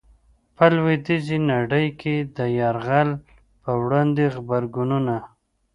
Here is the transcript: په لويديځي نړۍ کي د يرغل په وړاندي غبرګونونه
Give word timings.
په 0.55 0.65
لويديځي 0.75 1.37
نړۍ 1.51 1.87
کي 2.01 2.15
د 2.37 2.39
يرغل 2.59 3.09
په 3.63 3.71
وړاندي 3.83 4.25
غبرګونونه 4.35 5.15